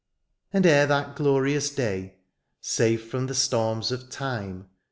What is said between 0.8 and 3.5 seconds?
that glorious day. Safe firom the